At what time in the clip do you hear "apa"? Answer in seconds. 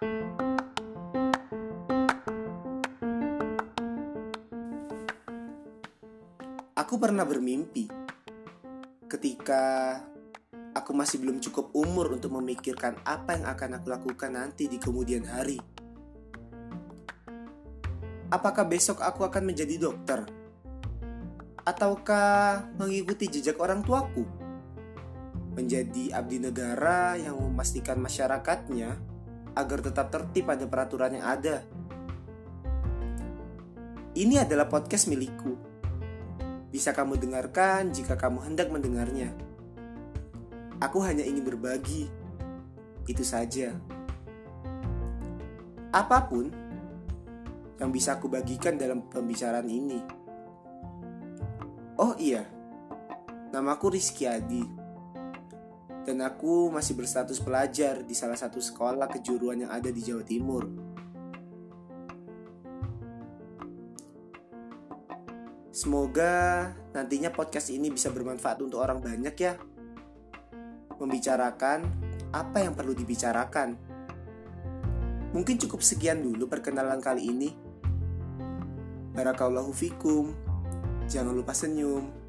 13.04-13.36, 45.90-46.30, 72.34-72.58